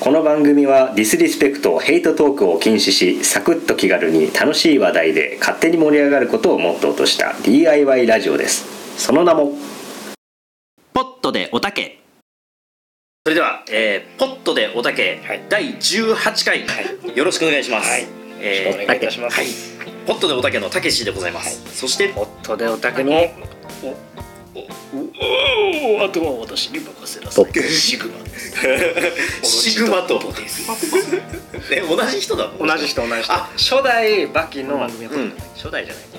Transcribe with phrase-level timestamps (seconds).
[0.00, 8.64] この番組はディスリスペクトヘイトトークを禁止しサクッと気軽に楽しい話題で勝手に盛り上がることをモットーとした DIY ラジオです。
[8.96, 9.52] その名も
[10.94, 12.00] ポッドでおたけ。
[13.26, 15.42] それでは、えー、ポッドでおたけ、はい。
[15.50, 18.06] 第18回、よろしくお願いします、はい。
[18.40, 19.36] えよろしくお願いいたします。
[19.36, 19.42] は
[19.84, 23.94] い、ポッドでおたけのたけしでございます、そしてポッドでおたけのお
[26.00, 27.62] おあとは私に任せなさい。
[27.62, 28.60] シグマです。
[29.70, 30.18] シグマと。
[30.32, 30.62] です。
[31.70, 33.32] え 同じ人だの同じ人同じ人。
[33.32, 35.34] あ初代バキの、うん。
[35.56, 36.18] 初代じゃないか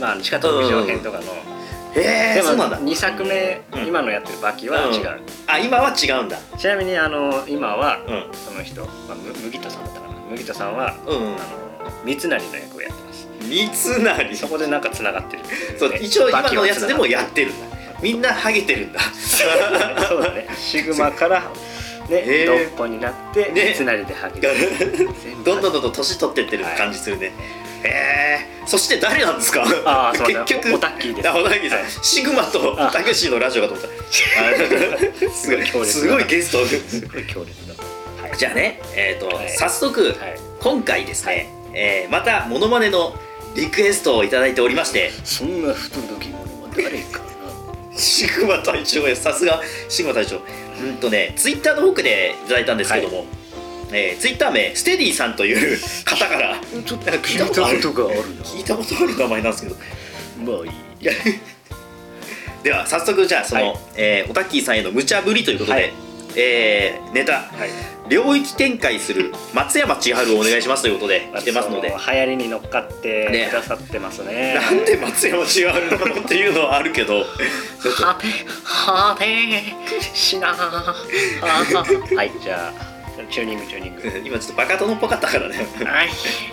[0.00, 1.24] なまあ地下特上編とかの、
[1.94, 2.78] へえでもそうなんだ。
[2.78, 3.86] 2作目、うん。
[3.86, 5.06] 今のやってるバキは違う、ん
[5.46, 6.38] あ今は違うんだ。
[6.58, 8.26] ちなみにあの今は、うん。
[8.32, 10.14] その人、まあ、む麦田さんだったかな。
[10.30, 11.16] 麦田さんは、うん。
[11.16, 11.36] あの
[12.04, 13.28] 三成の役をやってます。
[13.42, 14.36] 三成。
[14.36, 15.42] そこでなんかつながってる、
[15.78, 19.00] そう一応今のやつでもやっってるんだみんなハゲてるんだ。
[19.00, 19.44] そ
[20.18, 20.46] うだね。
[20.56, 21.46] シグマからね
[22.10, 22.46] へー。
[22.46, 23.74] ドッポになって、ね。
[23.74, 24.54] 三成でハゲる。
[25.44, 27.32] どんどんどんどん年取ってってる感じするね、
[27.84, 29.62] へえそして誰なんですか？
[29.84, 30.74] あーすいません結局。
[30.74, 31.28] オタッキーです。
[31.28, 31.90] あオタッキーさん、はい。
[32.02, 33.88] シグマとあたけしのラジオかと思った。
[33.88, 36.66] あすごいすごいゲスト。
[36.66, 37.74] すごい強烈だ
[38.22, 39.50] はい、じゃあねえっ、と、はい。
[39.50, 40.38] 早速、はい。
[40.60, 43.14] 今回ですね、えーまたモノマネの
[43.54, 45.10] リクエストをいただいておりまして。
[45.24, 47.20] そんな不届き者は誰か
[47.98, 50.36] シグマ隊長やさすがシグマ隊長。
[50.36, 53.26] うんとねツイッターの奥でいただいたんですけども、
[53.92, 58.22] えーツイッター名ステディさんという方からなちょっと聞いたことあるがあるな。
[58.42, 59.76] 聞いたことある名前なんですけど。
[60.44, 60.72] まあいい。
[62.62, 63.78] では早速じゃあその、はい。
[63.96, 65.92] えーオタッキーさんへの無茶ぶりということで、はい
[66.38, 67.40] えーネタ。
[67.40, 67.70] はい。
[68.08, 73.48] 領域展開する松山千春をお願いしますということで来てますので、そ流行りに乗っかってね。
[73.50, 74.54] くださってますね。
[74.54, 77.18] なんで松山千春なのっていうのはあるけど。
[77.18, 77.24] は
[78.20, 78.26] て
[78.64, 80.54] はてしな。
[80.56, 82.98] はいじゃあ
[83.30, 84.22] チューニングチューニング。
[84.24, 85.66] 今ちょっとバカ殿っぽかったからね。
[85.84, 86.08] はい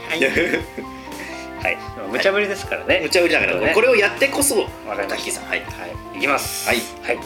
[0.09, 0.19] はい。
[1.63, 1.77] はい
[2.11, 3.01] 無茶ぶりですからね。
[3.03, 3.71] 無茶ぶりだから、ね。
[3.73, 5.41] これをやってこそわかりました。
[5.47, 5.59] はい。
[5.59, 6.67] はいいきます。
[6.67, 6.81] はい。
[7.03, 7.19] はい。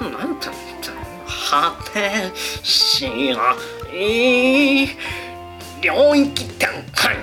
[0.00, 1.01] なななんて言ったの
[1.52, 3.54] 果てしな
[3.92, 4.86] い
[5.82, 7.14] 領域展開。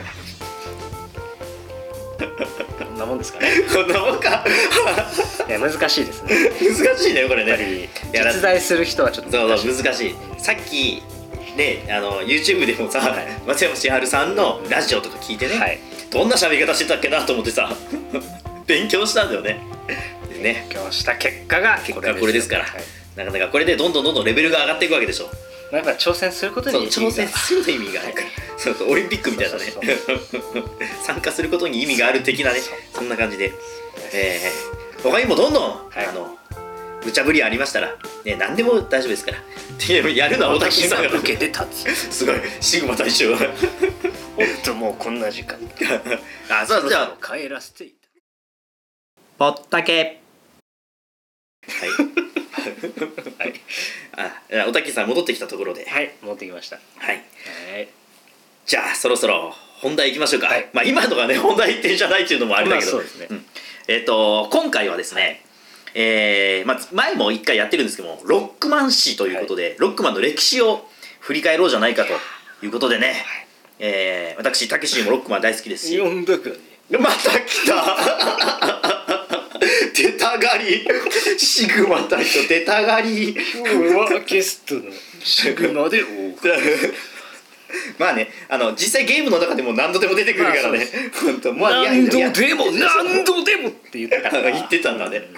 [2.77, 3.47] こんなもんですかね。
[3.73, 4.45] こんなもんか。
[5.47, 6.51] いや難しいですね。
[6.61, 7.89] 難しいねこれね。
[8.13, 9.73] 実在する人はちょっと難しい。
[9.73, 10.15] そう難しい。
[10.37, 11.01] さっき
[11.57, 13.27] ねあの YouTube でもさ、はい。
[13.47, 15.79] 松山千春さんのラジオとか聞いてね、はい。
[16.11, 17.75] どんな喋り方してたっけなと思ってさ
[18.67, 19.59] 勉強したんだよね。
[20.31, 20.67] でね。
[20.71, 22.65] 今日した結果が結果これですから。
[22.65, 25.25] はいなかなかこれでどんどんどんどんレベルが上がっていくわけでしょ。
[25.25, 25.31] ま
[25.73, 28.27] あやっぱり挑戦することに挑戦すると意味があるから。
[28.57, 29.63] そうそうオリンピックみたいなね。
[31.03, 32.59] 参加することに意味がある的なね。
[32.93, 33.51] そんな感じで、
[34.13, 36.05] えー、他にもどんどん、はい。
[36.05, 36.37] あの
[37.05, 39.37] 無茶ぶりありましたら、ね、何でも大丈夫ですから。
[39.87, 41.13] でやるのは小田切さんが。
[41.13, 42.35] 受けて立つすごい。
[42.59, 43.31] シグマ大将。
[43.31, 43.37] おっ
[44.63, 45.57] ともうこんな時間。
[46.49, 47.25] あそうじゃあ。
[47.25, 47.99] 帰らせてい
[49.39, 50.19] ポッタケ
[51.65, 52.28] はい
[53.37, 53.53] はい。
[54.15, 55.85] あじゃあ小竹さん戻ってきたところで。
[55.85, 56.79] たはい持ってきました。
[56.97, 57.23] はい。
[57.73, 57.87] はい。
[58.65, 60.69] じゃあそろそろ本題いきましょうか、はい。
[60.73, 63.35] まあ今のがね本題点じゃないっていうのもあれだけど、まあそうですね。
[63.35, 63.45] ん。
[63.87, 65.43] えっ、と今回はですね、
[65.93, 70.87] えーまあ、前も一回やってるんですけどもロックマン誌ということで、ロックマンの歴史を
[71.19, 72.13] 振り返ろうじゃないかと
[72.65, 73.25] いうことでね、
[73.79, 75.99] えー私たけしもロックマン大好きですし。
[75.99, 76.55] 呼んだかね。
[76.97, 78.88] また来た
[80.03, 80.87] 出たがり。
[81.37, 83.31] シグマ隊長出たがり。
[83.31, 83.37] 今
[84.07, 84.81] 日はゲストの。
[85.23, 86.53] シグマでお送り
[87.99, 90.87] まあねあの実際ゲームの中でも何度でも出てくるからね。
[91.23, 94.31] 本当まあ何や度でも何度でもって言ってた。
[94.41, 95.29] 言ってたんだね。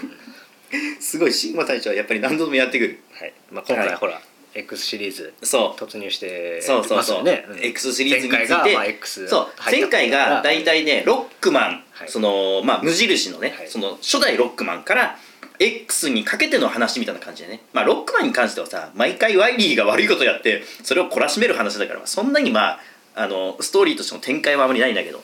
[0.99, 2.99] すごいシグマ隊長はやっぱり何度でもやってくる。
[3.11, 3.33] はい。
[3.51, 4.21] まあ今はい回ほら
[4.53, 5.79] X シリーズそう。
[5.79, 7.45] 突入してそうそうそう、ね。
[7.53, 7.65] ん。
[7.65, 8.47] X シリーズについて。
[8.47, 9.47] 前回がまあ X そう。
[9.71, 12.09] 前回が大体ねロックマン、はい。
[12.09, 13.67] そのまあ無印のね、はい。
[13.69, 15.17] その初代ロックマンから
[15.59, 17.61] X にかけての話みたいな感じでね。
[17.73, 22.79] まあロックマンに関してはさ毎回ワイリーが悪いことやってそれを懲らしめる話だからそんなにまあ
[23.15, 25.21] あのストーリーとしての展開はあまりないんだけど。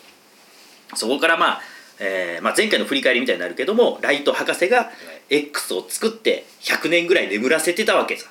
[0.95, 1.61] そこからまあ、
[1.99, 4.89] えーまあ、前回の振り返りみたいになるけどもライト博士が
[5.29, 8.29] X を作って100年ぐらい眠らせてたわけさ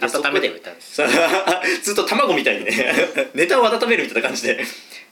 [0.00, 0.50] 温めて
[1.82, 2.94] ずっと卵みたいにね
[3.34, 4.64] ネタを温めるみたいな感じで。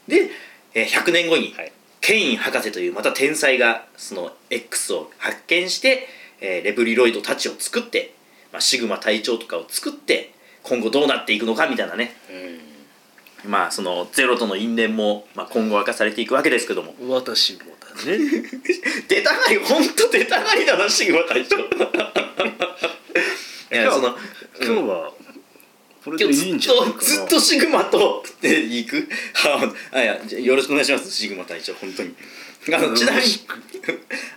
[0.07, 0.29] で、
[0.73, 1.71] えー100年後に、はい。
[2.01, 6.07] ケイン博士というまた天才がその X を発見して、
[6.39, 8.11] えーレブリロイドたちを作って、
[8.51, 10.31] まあ、シグマ隊長とかを作って
[10.63, 12.15] 今後どうなっていくのかみたいなね。
[12.29, 13.51] うん。
[13.51, 16.95] まあそのゼロとの因縁も、まあ、今後明かされていくわけですけども。
[17.07, 18.17] 私もだね。
[19.07, 21.57] 出たがり本当出たがりだなシグマ隊長
[23.71, 24.15] いやその
[24.61, 25.11] 今日は
[26.03, 26.93] これでい今日ずっいんじゃないかな。
[26.93, 29.07] とずっとシグマとって行く？
[29.33, 31.11] は ああいやじゃあよろしくお願いします。
[31.11, 32.15] シグマ隊長本当に。
[32.73, 33.23] あのちなみに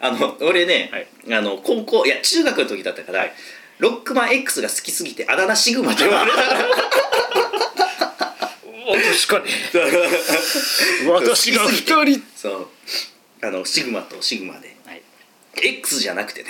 [0.01, 1.07] あの俺ね、はい。
[1.35, 3.27] あの高校いや中学の時だったから、
[3.79, 6.37] ロックマン X が好きすぎてあだ名シグマって言われた。
[6.37, 6.49] 確
[9.29, 9.45] かに。
[11.11, 12.23] 私が二人。
[12.37, 12.69] そう。
[13.43, 14.77] あのシグマとシグマで。
[14.87, 15.03] はい。
[15.63, 16.49] X じゃなくてね。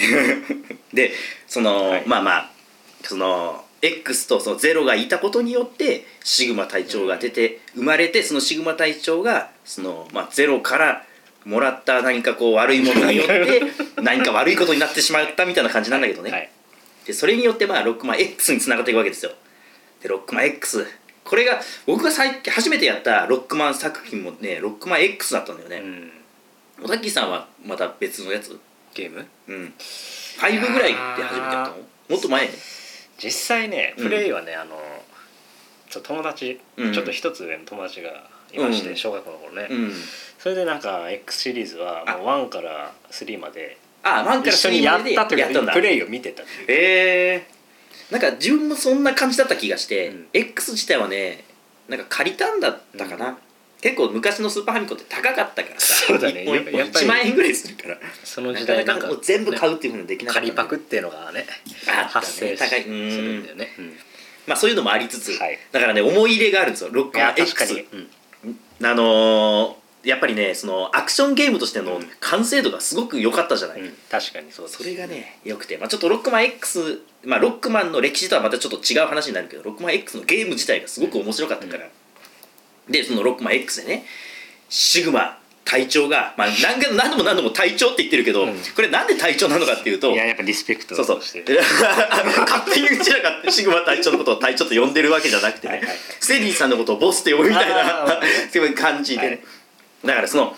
[0.92, 1.12] で
[1.46, 2.02] その、はい。
[2.06, 2.50] まあまあ
[3.02, 11.04] その X とそのゼロがいたことによってシグマ隊長が出て生まれてそのシグマ隊長がその、まあ、ゼロから
[11.44, 13.62] もらった何かこう悪いものによって
[14.00, 16.48] 何か悪いことになってしまったみたいな感じなんだけどね、はい。
[17.04, 19.32] でそれによってまあロックマン X につながっていくわけですよ。
[20.00, 20.86] でロックマン X
[21.24, 26.12] これが僕が最初めてやったロックマン作品もねロックマン X だったんだよね、うん。
[26.82, 28.56] 小滝さんはまた別のやつ？
[28.94, 29.26] ゲーム？
[29.48, 29.74] うん。
[30.38, 31.76] 5ぐらいで初めてやったの？
[32.08, 32.46] もっと前？
[32.46, 32.52] ね
[33.22, 34.04] 実際ねうん。
[34.04, 34.76] プレイはね、あの
[35.88, 36.92] ちょ友達、うん。
[36.92, 38.10] ちょっと一つ上の友達が
[38.52, 38.96] いまして、うん。
[38.96, 39.92] 小学校の頃ね、うん。
[40.38, 45.72] それでなんか X シリーズはもう1から3まであマンから一緒にやったというやったんだ。
[45.72, 46.66] かプレイを見てたっていう。
[46.68, 47.46] へえ
[48.10, 50.26] なんか自分もそんな感じだった気がして、うん。
[50.32, 51.44] X 自体はね
[51.88, 53.36] なんか借りたんだったかな、うん
[53.82, 56.06] 結構昔のスーパーファミコンって高かったからさ。
[56.06, 56.44] そうだね。
[56.44, 57.98] 一本一本やっぱり1万円ぐらいするから。
[58.22, 60.46] その時代なんかかもう全部買うっていうふうにできなかった。
[60.46, 61.44] 仮パクっていうのがね
[62.08, 62.82] 発生し高い。
[62.84, 63.92] するんだよね、うん。
[64.46, 65.58] まあそういうのもありつつ、はい。
[65.72, 66.90] だからね思い入れがあるんですよ。
[66.92, 67.84] ロックマン X
[68.82, 72.06] あのーやっぱりねそのアクションゲームとしてのうん。
[72.20, 73.92] 完成度がすごく良かったじゃない、うん。
[74.10, 81.88] 確かにそうそれがね良くて、まあ、ちょっとロックマン X、まあ、ロックマンの歴史とはまたちょっと違う話になるけどロックマン X のゲーム自体がすごく面白かったから、
[82.88, 84.04] でそのロックマン X でね
[84.68, 88.54] シグマ隊長が、まあ、何回も何度も何度も隊長って言ってるけど、うん。
[88.74, 91.18] これなんで隊長なのかっていうといややっぱリスペクトそうそう。
[91.22, 95.98] 勝手にうちらがシグマ隊長のことを隊長と呼んでるわけじゃなくてねはいはいはい。
[96.20, 98.20] ステディさんのことをボスって呼ぶみたいな
[98.52, 99.22] そういう感じで。
[99.22, 99.40] ね、はい。
[100.04, 100.56] だからその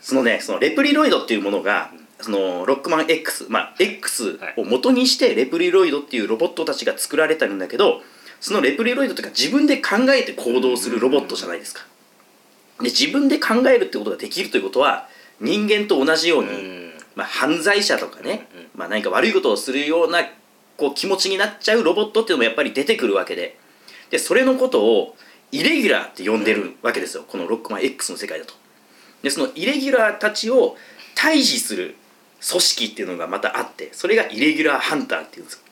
[0.00, 1.90] そのねそのレプリロイドっていうものが
[2.20, 8.02] そのロックマン X まあ X を元にしてレプリロイドっていうロボットたちが作られてるんだけど
[8.44, 11.80] そのレプリロイドというか自分で考えて行動するロボットじゃないですか。
[12.78, 15.08] で自分で考えるってことができるということは
[15.40, 16.92] 人間と同じように、うん。
[17.16, 20.18] まあ、犯罪者とかね、まあ、何か悪いことをするような
[20.76, 23.56] こう気持ちになっちゃうロボットっていうのもやっぱり出てくるわけで。
[24.10, 25.16] でそれのことを
[25.50, 28.52] イレギュラーって呼んでるわけですよ、このロックマン X の世界だと。
[29.22, 30.76] でそのイレギュラーたちを
[31.16, 31.96] 退治する
[32.46, 35.63] 組織っていうのがまたあってそれがイレギュラーハンターっていうんです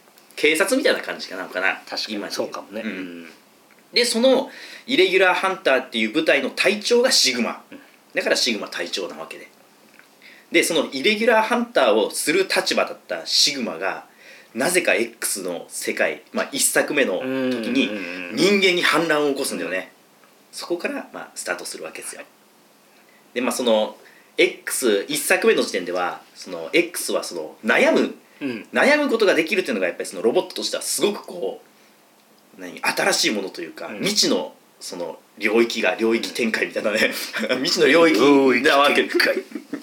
[0.42, 1.80] 警察みたいな感じかなのかな。
[1.88, 2.32] 確かに。
[2.32, 3.28] そうかもね、うん。
[3.92, 4.50] でその
[4.88, 7.62] イレギュラーハンターっていう部隊の隊長がシグマ。
[8.12, 9.48] だからシグマ隊長なわけで。
[10.50, 14.04] でそのイレギュラーハンターをする立場だったシグマが
[14.52, 17.88] なぜか X の世界、まあ、1作目の時に
[18.34, 19.92] 人間に反乱を起こすんだよね。
[20.50, 22.22] そこからまあスタートするわけですよ。
[23.32, 23.96] でまあその
[24.38, 28.14] X1 作目の時点ではその X はその悩むうん
[28.72, 31.62] 悩むことができるっていうのがやっぱりそのロボットとしてはすごくこ
[32.58, 33.98] う何新しいものというか、うん。
[33.98, 37.12] 未知のその領域が領域展開みたいなね。
[37.56, 38.18] 未知の領域
[38.62, 39.08] なわけ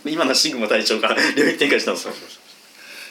[0.06, 1.98] 今のシグマ隊長が領域展開したの。
[1.98, 2.38] そうそうそ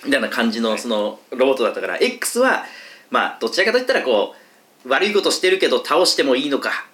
[0.05, 0.07] う。
[0.07, 2.65] みたいな感じのそのロボットだったから X は
[3.11, 4.35] まあどちらかといったらこ
[4.85, 6.87] う悪いことしてるけど倒してもいいのか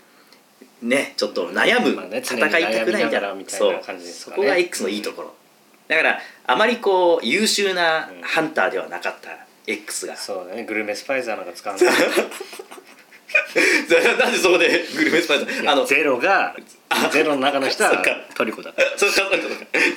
[0.81, 3.35] ねちょっと悩む、戦いたくないみたいな。
[3.47, 4.37] そうな感じですかね。
[4.37, 5.35] そこが X のいいところ、
[5.89, 9.31] だからあまりこう優秀なハンターではなかった
[9.67, 10.65] X が、そうだね。
[10.65, 11.85] グルメスパイザーなんか使わない。
[14.19, 16.55] なんでそこでグルメスパイスいやあのゼロが
[17.13, 18.03] ゼロの中の人は
[18.35, 18.73] トリコだ。
[18.97, 19.37] そうかそうか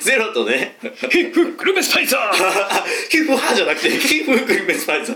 [0.00, 0.76] ゼロとね。
[1.32, 2.32] グルメスパイザー。
[3.10, 5.14] ヒハーじゃなくてヒグルメスパイス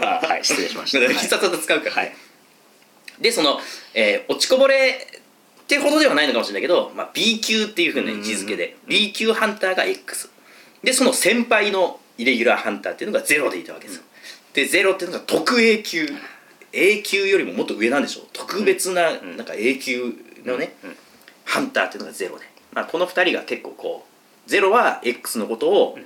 [0.00, 0.98] あはい失礼しました。
[1.12, 2.16] 必殺技使うから、はい。
[3.20, 3.60] でその、
[3.94, 5.06] えー落ちこぼれ
[5.66, 8.76] ってほどではないのかもしれないけど、まあ、B 級っていうふうな位置づけで。
[8.86, 10.30] B 級ハンターが X
[10.82, 14.02] でその先輩のイレギュラーハンターっていうのがゼロでいたわけですよ、
[14.54, 16.08] でゼロっていうのが特 A 級。
[16.72, 18.24] A 級よりももっと上なんでしょう。
[18.32, 20.96] 特別ななんか A 級のね、うん
[21.46, 24.06] ハンターっていうのがゼロで、まあ、この2人が結構こ
[24.46, 25.98] うゼロは X のことを、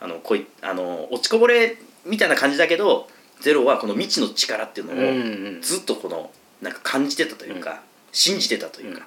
[0.00, 3.08] あのこいあの落ちこぼれみたいな感じだけど
[3.40, 6.30] ゼロはこの未知の力っていうのを、ずっとこの
[6.62, 7.82] なんか感じてたというか、
[8.14, 9.06] 信じてたというか、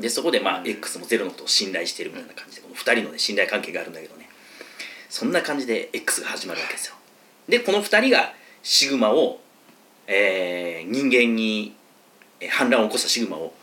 [0.00, 0.68] でそこでまあ、うん。
[0.68, 4.28] X もゼロのことを信頼してるみたいな感じでこの2人のね信頼関係があるんだけどね。
[5.10, 6.94] そんな感じで X が始まるわけですよ。
[7.48, 8.32] でこの2人が
[8.62, 9.40] シグマを、
[10.06, 11.74] えー人間に
[12.40, 13.54] えー反乱を起こしたシグマを、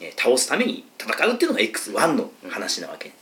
[0.00, 3.12] えー倒すために戦うっていうのが X1 の話なわけ、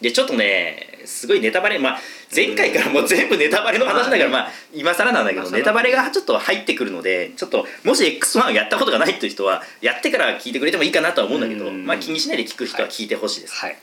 [0.00, 1.98] でちょっとねすごいネタバレまあ
[2.34, 11.86] 前回からもう全部ネタバレの話だから、まあ今更なんだけど、ネタバレがちょっと入ってくるのでちょっともし X1 をやったことがないっていう人はやってから聞いてくれてもいいかなとは思うんだけど、うん。
[11.86, 13.76] まあ気にしないで聞く人は聞いてほしいです、はい。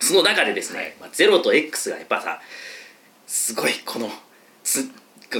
[0.00, 0.94] その中でですね、はい。
[1.00, 2.40] まあ、0と X がやっぱさ
[3.26, 4.10] すごいこの
[4.64, 4.84] す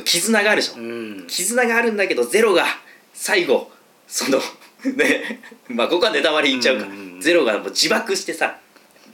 [0.05, 1.27] 絆があるでしょ、うん。
[1.27, 2.65] 絆があるんだけどゼロが
[3.15, 3.71] 最後
[4.07, 4.39] その
[4.97, 8.59] ねまあここはネタバレ言っちゃうか、うゼロがもう自爆してさ、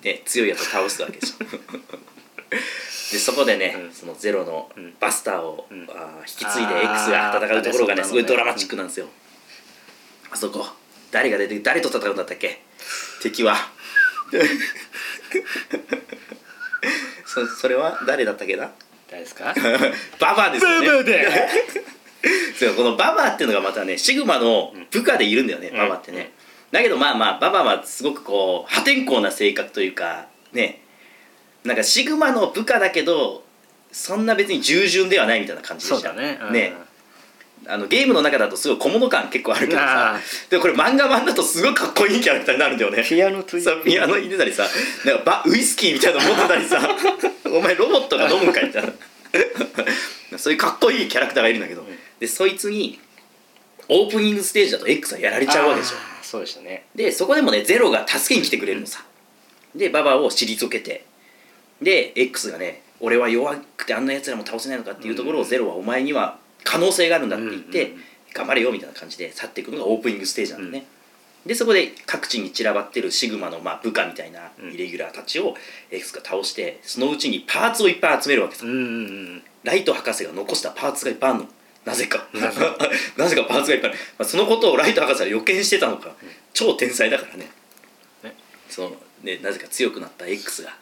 [0.03, 1.45] ね、強いやつを倒すわけでしょ
[3.15, 3.93] でそこでね、うん。
[3.93, 4.95] そのゼロのうん。
[4.99, 5.87] バスターを、ん。
[5.89, 9.07] あー引き継いで X が戦うところがねあーすごいドラマチックなんですよ、
[10.33, 10.67] あそこ
[11.13, 12.61] 誰が出て誰と戦うんだったっけ？
[13.23, 13.55] 敵は。
[17.27, 18.71] そそれは誰だったっけな？
[19.11, 19.55] 誰ですか？
[20.19, 20.87] ババアですよね。
[20.89, 21.29] ババアで。
[22.59, 25.77] そうこのババアっていうのがまたねシグマの部下でいるんだよね、ん。
[25.77, 26.33] ババアってね、
[26.71, 30.81] だけどまあまあババアはすごくこう破天荒な性格というかね
[31.65, 33.43] なんかシグマの部下だけど
[33.91, 36.11] そんな別に従順ではないみたいな感じでした。
[36.11, 36.39] だね。
[36.43, 36.53] うん。
[36.53, 36.75] ね。
[37.67, 43.03] あのゲームの中だとすごい小物感結構あるけどさあでもこれ漫画版だとすごいかっこいいキャラクターになるんだよね。
[43.03, 44.65] ピアノとさピアノ入れたりさ
[45.07, 46.81] なんかバウイスキーみたいなの持ってたりさ
[47.51, 48.93] お前ロボットが飲むんかいみたいな。
[50.39, 51.87] そういうかっこいいキャラクターがいるんだけど、
[52.19, 52.99] でそいつに
[53.89, 55.97] オープニングステージだと X はやられちゃうわけでしょ。
[56.23, 56.87] そうでしたね。
[56.95, 59.05] でそこでもねゼロが助けに来てくれるのさ。
[59.75, 61.05] でババを退けて
[61.83, 67.93] で X がね俺は弱くてあんな奴らも倒せないのかっていうところをゼロはお前には可能性があるんだって言って、
[68.33, 70.87] 頑張れよみたいな感じで去っていくのがオープニングステージなんだね、
[71.47, 75.55] でそこで各地に散らばってるシグマのまあ部下みたいなイレギュラーたちを
[75.91, 78.65] X が倒してそのうちにパーツをいっぱい集めるわけさ、
[79.63, 81.47] ライト博士が残したパーツがいっぱいあるの。
[81.85, 82.27] なぜか。
[82.33, 82.61] なぜ
[83.19, 83.91] なぜかパーツがいっぱい。
[83.91, 86.15] ある、まあ、そのことをライト博士は予見してたのか、
[86.55, 87.51] 超天才だからね。
[88.23, 88.35] ね。
[88.71, 90.75] そのねなぜか強くなった X が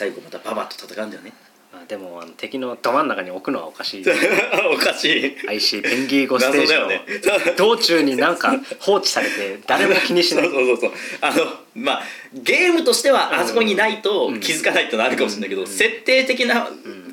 [0.00, 1.34] 最後またババッと戦うんだよね。
[1.70, 4.04] まあでもあの敵のど真ん中に置くのはおかしい。
[4.74, 5.36] おかしい。
[5.46, 6.88] IC ペンギーゴステージの
[7.58, 10.44] 道中になんか放置されて誰も気にしない。
[10.48, 12.02] そうそうそうあのまあ
[12.32, 16.66] ゲームとしてはあそこにないと気づかないってのはあるかもしれないけど、設定的な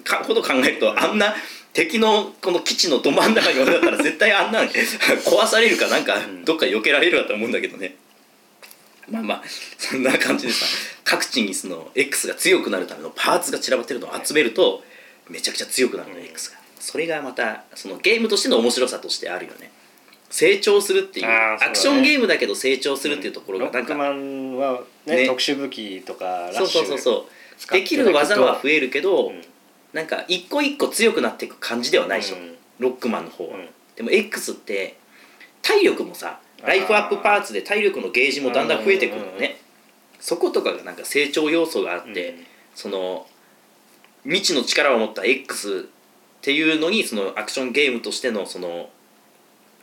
[0.06, 1.36] かことを考えると、あんな
[1.74, 6.16] 敵のこの基地のど真ん中に置いてあったら絶対あんな壊されるかなんか
[6.46, 7.98] どっか避けられるかと思うんだけどね
[9.10, 9.44] まあまあ
[9.78, 10.66] そんな感じでさ
[11.04, 14.84] 各地にその X が強くなるためのパーツが散らばってるのを集めると
[15.30, 16.58] めちゃくちゃ強くなるの、X が。
[16.80, 19.72] それがまたそのゲームとしての面白さとしてあるよね。
[20.30, 25.28] 成長するっていうアクションゲームだけど成長するっていうところがなんか、ロックマンはねね。
[25.28, 27.28] 特殊武器とかラそうッシュそうそうそ
[27.70, 27.74] う。
[27.74, 29.42] できる技は増えるけど、うん
[29.94, 32.56] なんか一個一個強くなっていく感じではないでしょ、うん。
[32.78, 33.70] ロックマンの方は、うん。
[33.96, 34.98] でも X って
[35.62, 39.56] 体力もさライフアップパーツで体力のゲージもだんだん増えてくるのね、うんうんうん
[40.20, 42.46] そことかがなんか成長要素があって、うん。
[42.74, 43.28] その
[44.24, 48.90] 未知の力を持った X っていうのにそのアクションゲームとしてのその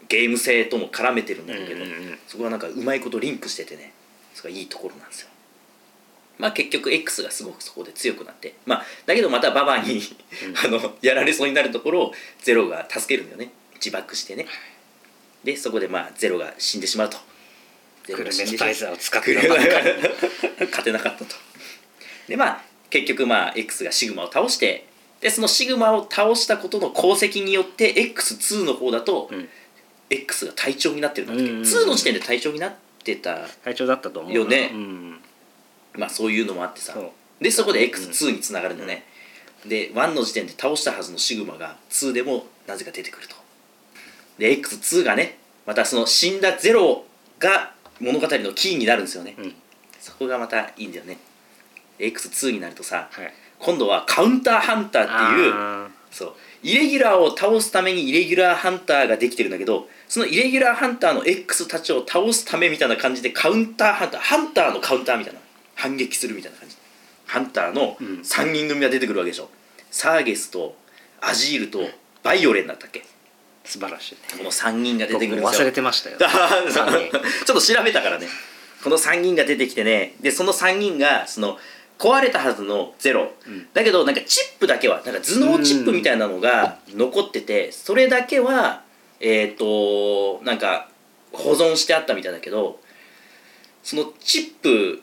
[0.08, 2.18] ゲーム性とも絡めてるんだけど、うんうんうん。
[2.26, 3.92] そこはなんかうまいことリンクしててね。
[4.34, 5.28] それがいいところなんですよ。
[6.38, 8.56] まあ結局 X がすごくそこで強くなって。
[8.66, 10.00] まあだけどまたババアに、
[10.64, 12.12] あのやられそうになるところを
[12.42, 13.52] ゼロが助けるんだよね。
[13.76, 14.46] 自爆してね
[15.44, 17.18] でそこでまあゼロが死んでしまうと。
[18.04, 18.68] ゼロがグルメス死んでしまう。
[18.68, 21.36] パイザーを使ってたばっかり勝てなかったと。
[22.28, 24.86] でまあ結局まあ X がシグマを倒して
[25.20, 29.48] でそのシグマを倒したことの功績によって X2 の方だと、うん。
[30.10, 31.50] X が隊長になってるんだっけ、うん。
[31.50, 33.48] うんうん2の時点で隊長になってた。
[33.64, 34.38] 体調だったと思うな。
[34.38, 34.70] よね。
[34.72, 35.20] うん。
[35.96, 36.96] まあそういうのもあってさ。
[37.40, 39.04] でそこで X2 につながるんだよね、
[39.66, 43.34] で1の時点で倒したはずのシグマが2でもなぜか出てくると
[44.38, 47.04] で X2 がねまたその死んだゼロ
[47.38, 49.54] が物語のキーになるんですよね、うん。
[50.00, 51.18] そこがまたいいんだよね。
[51.98, 53.32] で X2 になるとさはい。
[53.58, 56.34] 今度はカウンターハンターっていうあそう。
[56.62, 65.40] イレギュラーを倒すためにイレギュラーハンターができてるんだけどそのイレギュラーハンターの X たちを倒すためみたいな感じでカウンターハンターハンターのカウンターみたいな
[65.74, 66.76] 反撃するみたいな感じ。
[67.26, 68.06] ハンターのうん。
[68.20, 69.48] 3人組が出てくるわけでしょ、
[69.90, 70.76] サーゲスと
[71.20, 71.80] アジールと
[72.22, 73.00] バイオレンだったっけ。
[73.00, 73.02] ー
[73.64, 74.14] 素晴らしい。
[74.14, 75.66] ねこの3人が出てくるんですよ。
[75.66, 76.18] れてましたよ。
[76.20, 78.28] ちょっと調べたからね。
[78.82, 80.14] この3人が出てきてね。
[80.20, 81.58] でその3人がその
[81.98, 83.66] 壊れたはずのゼロ、うん。
[83.72, 88.82] だけどなんかチップだけはなんか頭脳チップみたいなのが残っててそれだけは
[89.20, 90.88] えっ、となんか
[91.32, 92.78] 保存してあったみたいだけど
[93.82, 95.02] そのチップ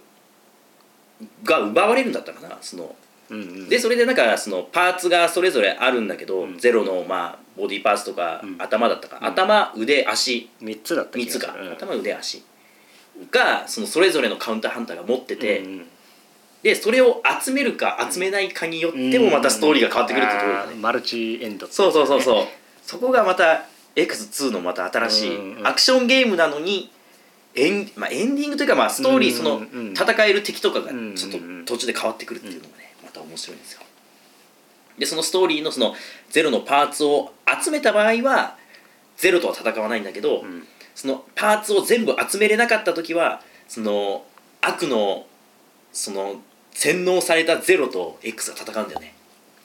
[1.43, 2.95] が奪われるんだったかなその。
[3.29, 3.69] うんうん。
[3.69, 6.57] でそれでなんかそのパーツがそれぞれあるんだけど、うん。
[6.57, 8.55] ゼロのまあボディパーツとか、うん。
[8.57, 9.25] 頭だったか、うん。
[9.27, 10.49] 頭腕足。
[10.59, 12.43] 三つだった気3つか、頭腕足。
[13.29, 15.63] がそのそれぞれのカウンターハンターが持ってて、
[16.63, 20.75] でそれを集めるか集めないかによってもまたストーリーが変わってくるってところだね。
[20.75, 22.45] マルチエンドそうそうそううそう。
[22.81, 23.65] そこがまた
[23.95, 25.31] X2 のまた新しい
[25.63, 26.91] アクションゲームなのに
[27.53, 29.61] エン,、まあ、エンディングというかまあストーリーその
[29.93, 31.15] 戦える敵とかがうん。
[31.15, 33.81] ちょっと途中で変わってくるっていうのがねまた面白いんですよ
[34.97, 35.95] でそのストーリーのその
[36.29, 38.57] ゼロのパーツを集めた場合は
[39.17, 40.67] ゼロとは戦わないんだけど、ん。
[40.95, 44.25] そのパーツを全部集めれなかった時はその
[44.61, 45.25] 悪の
[45.93, 46.41] その
[46.73, 49.13] 洗脳されたゼロと X が戦うんだよね。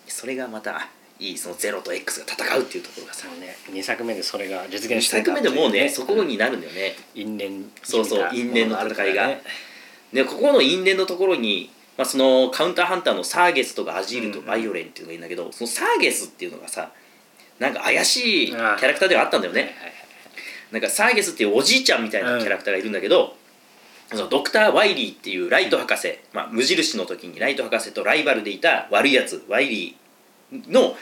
[0.09, 3.27] それがまたいいそのゼロと X が戦うっていうところがさ。
[3.29, 3.57] ね。
[3.71, 5.65] 2作目でそれが実1現して作目でもうね。
[5.65, 7.71] たっていうそこになるんだよね、因縁。
[7.83, 9.29] そうそう因縁の戦いが。
[9.29, 9.43] ね。
[10.13, 16.91] でここの因縁のところに、まあ、そのカウンターハンターのサーゲスとかアジールとうんバイオレンっていうのがいるんだけど、そのサーゲスっていうのがさ
[17.59, 19.75] なんか怪しいキャラクターではあったんだよね、
[20.73, 23.35] なんかサーゲスっていうおじいちゃんみたいなキャラクターがいるんだけど、
[24.11, 30.97] そのドクター・ワイリーっていうライト博士、まあ、無印の時にライト博士とライバルでいた悪いやつワイリーの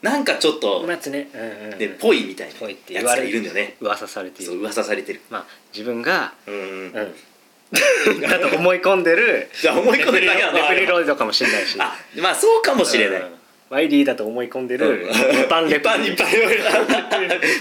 [0.00, 3.76] なんかちょっとでぽいみたいなやつがいるんだよね。
[3.80, 4.58] 噂されている。
[4.58, 5.20] 噂されてる。
[5.28, 6.60] まあ自分が、うんうん。
[6.62, 7.14] うん、
[8.22, 11.76] だと思い込んでるじゃあ思い込んでるだけなのレプリロイドかもしれないし。
[11.78, 15.08] あまあそうかもしれない、うんワイリーだと思い込んでるうん。
[15.08, 15.16] 一
[15.48, 16.10] 般レプ一般に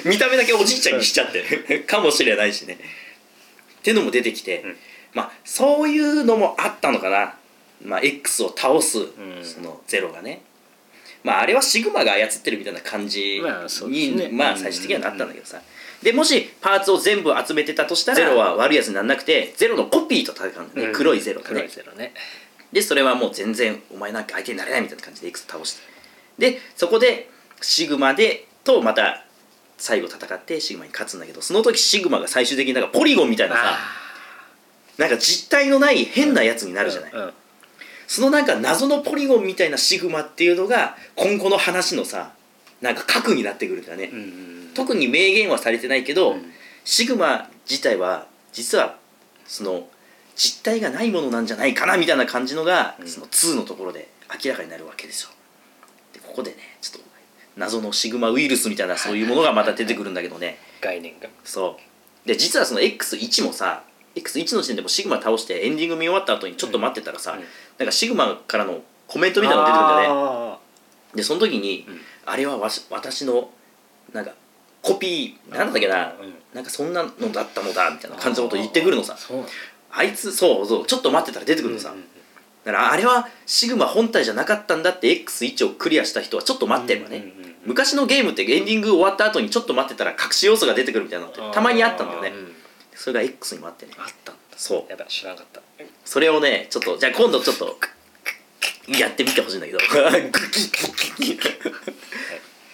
[0.05, 1.79] 見た目だけおじいちゃんにしちゃって。
[1.81, 2.79] かもしれないしね。
[3.79, 4.75] っていうのも出てきて、ん。
[5.13, 7.35] まあそういうのもあったのかな、
[7.85, 9.13] まあ、X を倒す、ん。
[9.43, 10.41] そのゼロがね。
[11.23, 14.29] まああれはシグマが操ってるみたいな感じに、まあね。
[14.31, 15.61] まあ最終的にはなったんだけどさ、
[16.03, 20.93] でもしパーツを全部集めてたとしたらゼロは悪いやつにならなくてゼロのコピーと戦うんだね、うん。
[20.93, 22.13] 黒いゼロが黒ねいゼロね。
[22.71, 25.81] でそれはもう全然お前なんか相手になれないみたいな感じで X 倒して。
[26.37, 27.29] でそこで
[27.61, 29.25] シグマでとまた
[29.77, 33.77] 最後戦ってシグマに勝つんだけどその時シグマが最終的になんかポリゴンみたいなさあ
[34.97, 37.33] なんか実体のない変なやつになるじゃない、うんうん。
[38.07, 42.31] そのなんか謎のポリゴンみたいなシグマっていうのが今後の話のさ
[42.81, 46.53] なんか核になってくるんだよね、うんうん特に明言はされてないけど、うん。
[46.85, 48.97] シグマ自体は実は
[49.45, 49.87] その
[50.35, 53.07] 実体がないものなんじゃないかなみたいな感じのが、うん。
[53.07, 54.09] その2のところで
[54.43, 55.29] 明らかになるわけですよ。
[56.13, 57.09] でここでねちょっと
[57.57, 60.57] 謎のシグマウイルスみたいなそういうものがまた出てくるんだけどね。
[60.81, 61.27] 概念が。
[61.43, 61.77] そ
[62.25, 62.27] う。
[62.27, 63.83] で実はその X1 もさ
[64.15, 67.39] X1 の時点でもシグマ倒してエンディング見終わった後にちょっと待ってたらさ、うん。
[67.39, 70.51] なんかシグマからのコメントみたいなのが出てくるんだよね。
[70.53, 70.59] あ
[71.15, 71.99] でその時に、うん。
[72.25, 73.49] あれはわし私の
[74.13, 74.33] なんか
[74.81, 76.33] コピーなんだったっけな、うん。
[76.53, 79.17] なんかそんなのだったのだみたいな感じのこと言ってくるのさ。
[79.91, 82.03] あいつそうそうちょっと待ってたら出てくるのさ、うんうん
[82.65, 92.29] だからあれはシグマ本体じゃなかったんだって X1 をクリアした人はちょっと待ってればね、うんうんうん昔のゲームってエンディング終わった後にちょっと待ってたら隠し要素が出てくるみたいなのってたまにあったんだよね。
[92.29, 92.51] うん。
[92.95, 93.91] それが X にもあってね。
[93.97, 94.31] あった。
[94.31, 94.91] んだそう。
[94.91, 95.61] やばい知らなかった。
[96.05, 97.77] それをねちょっとじゃあ今度ちょっと
[98.87, 99.79] やってみてほしいんだけど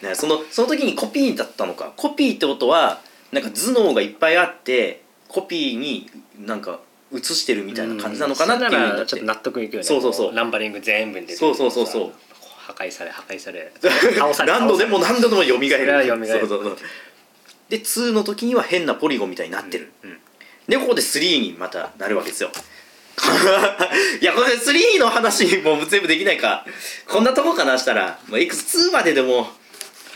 [0.02, 1.94] ねそのその時にコピーだったのか。
[1.96, 6.80] コピーってことはなんか頭脳がいっぱいあってコピーになんか
[7.14, 9.84] 映してるみたいな感じなのかなっていうちょっと納得いくよね。
[9.84, 10.34] そうそうそう。
[10.34, 12.12] ナンバリング全部に出てそうそうそうそう。
[12.66, 13.72] 破壊され破壊され
[14.48, 16.28] 何度でも何度でも蘇るそれは蘇る。
[16.28, 16.78] そうそうそう。
[17.70, 20.18] で2の時には変なポリゴンみたいになってる、うん。
[20.68, 22.52] でここで3にまたなるわけですよ。
[24.22, 26.66] いやこれ3の話もう全部できないか。
[27.08, 28.20] こんなとこかなしたら。
[28.28, 29.48] もう X2 まででも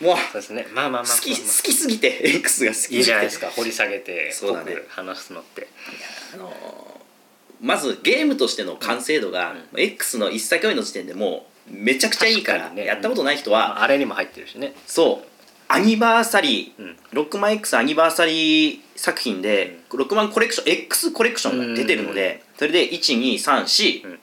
[0.02, 0.18] もう。
[0.32, 0.68] そうですね。
[0.74, 1.10] まあまあまあ。
[1.10, 2.98] まあ好き好きすぎて X が好きすぎて。
[2.98, 4.74] いいじゃないですか掘り下げてそうだね。
[4.76, 5.68] 濃く話すのって。
[6.34, 7.00] あのー
[7.62, 9.82] まずゲームとしての完成度が、うん。
[9.82, 12.86] X の1作目の時点でもうめちゃくちゃいいから、確かにね。
[12.88, 14.74] やったことない人は、まああれにも入ってるしね。
[14.88, 15.28] そう。
[15.68, 16.98] アニバーサリー、うん。
[17.12, 24.20] ロックマン X アニバーサリー作品で、ロックマンコレクション X コレクションが出てるので、それで1234うん。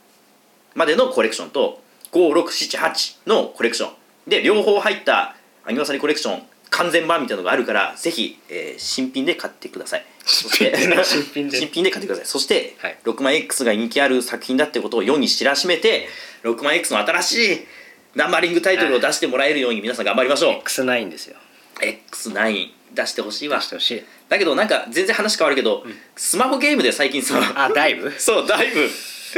[0.75, 3.91] までのコレクションと5678のコレクション。
[4.27, 5.36] で両方入った
[5.67, 10.05] アニバーサリーコレクション完全版みたいなのがあるからぜひ、えー新品で買ってください。
[10.25, 11.91] そして新品で新品で。
[11.91, 12.27] 買ってください。
[12.27, 12.99] そして、はい。
[13.05, 16.09] ロックマン X が人気ある作品だってことを世に知らしめて
[16.43, 17.67] ロックマン X の新しい
[18.15, 20.53] ナンバリングタイトルを出してもらえるように皆さん頑張りましょう。
[20.63, 21.37] X9 ですよ。
[21.81, 23.59] X9 出してほしいわ。
[23.59, 24.03] 出してほしい。
[24.29, 25.85] だけどなんか全然話変わるけど、
[26.17, 28.89] スマホゲームで最近さあだいぶそうだいぶ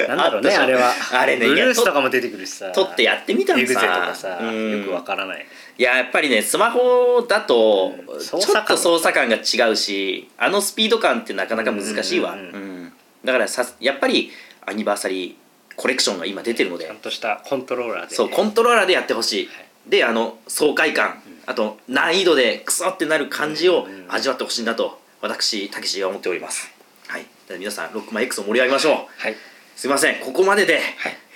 [0.06, 0.92] なんだろうねあれは。
[1.12, 2.70] あれねブルースとかも出てくるしさ。
[2.70, 3.62] 撮ってやってみたのさ。
[3.62, 4.80] エグゼとかさうん。
[4.80, 5.46] よくわからない。
[5.78, 8.20] いややっぱりねスマホだとうん。
[8.20, 9.38] ちょっと操作感が。
[9.48, 12.92] 違うしあのスピード感ってなかなか難しいわ、うん
[13.24, 14.30] だからさやっぱり
[14.64, 15.34] アニバーサリー
[15.74, 16.84] コレクションが今出てるので。
[16.84, 18.08] ちゃんとしたコントローラーで。
[18.08, 19.66] ねそうコントローラーでやってほしい、はい。
[19.88, 26.70] であの爽快感、あと難易度でクソってなる感じを味わってほしいなと私たけしが思っております。
[27.06, 27.26] はい。
[27.58, 28.92] 皆さんロックマン X を盛り上げましょう。
[28.92, 29.36] はい
[29.78, 30.82] すいませんここまでで、はい。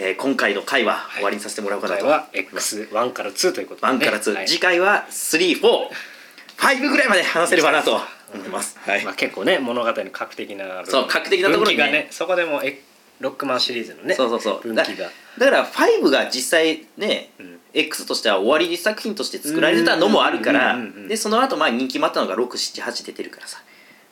[0.00, 4.48] えー今回の回は終わりにさせてもらおうかなと、今回は X1 から2ということで、ね、1から2、はい。
[4.48, 8.00] 次回は345ぐらいまで話せればなと
[8.34, 12.08] 思います、はい、まあ、結構ね物語の核的なそう核的なところにね。
[12.10, 12.82] そこでもえ
[13.20, 14.74] ロックマンシリーズのねそうそうそう。
[14.74, 15.08] だ分岐が。
[15.38, 17.60] だから5が実際ね、ん。
[17.72, 20.76] X としては終わり作品として作られてたのもあるから
[21.06, 23.62] でその後まあ人気もあったのが678出てるからさ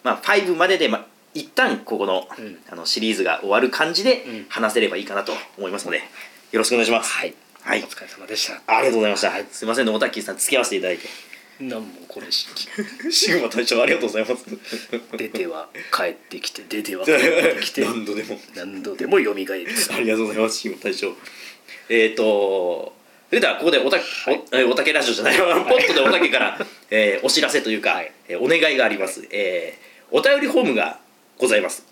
[0.04, 2.58] まあ5まででまあ一旦ここの,、うん。
[2.70, 4.46] あのシリーズが終わる感じでうん。
[4.48, 7.12] 話せればいいかなと思いますのでよろしくお願いします。
[7.12, 7.82] はい、はい。
[7.82, 8.60] お疲れ様でした。
[8.66, 11.08] ありがとうございました、すいませんねオタッキーさん付き合わせていただいて。
[11.60, 12.48] なんもこれし。
[13.12, 14.44] シグマ隊長ありがとうございます。
[15.16, 18.40] 出ては帰ってきて出ては 帰ってきて何度でも。
[18.54, 19.34] 何度でも蘇る。
[19.34, 21.14] ありがとうございます、シグマ大将。
[21.88, 22.96] えっ、ー、と、
[23.28, 28.12] それではここでおた、おえーおたけラジオじゃない、ポットでおたけから、えーお知らせというか、はい。
[28.28, 29.26] えーお願いがあります。
[29.30, 30.98] えーお便りフォームが
[31.40, 31.86] ございます。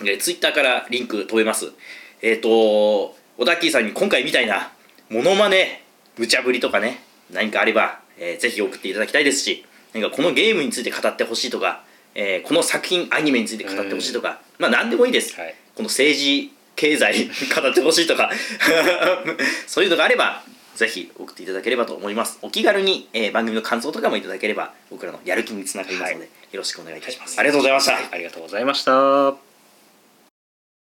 [0.00, 1.72] えー、ツイッターからリンク飛べます。
[2.20, 4.72] えっ、ー、と、おたっきーさんに今回みたいな、
[5.08, 5.84] モノマネ、
[6.18, 7.00] 無茶ぶりとかね、
[7.32, 11.84] 何かあれば、えーぜひ送っていただきたいですし、なんかこのゲームについて語ってほしいとか、
[12.16, 15.38] えーこの作品、アニメについて語ってほしいとか、まあ何でもいいです。
[15.40, 18.30] はいこの政治経済語ってほしいとか
[19.68, 20.42] そういうのがあれば
[20.76, 22.38] ぜひ送っていただければと思います。
[22.42, 29.45] お気軽に、えー番組の感想とかもいただければ僕らのやる気につながりますので、よろしくお願いいたします、ありがとうございました、ありがとうございました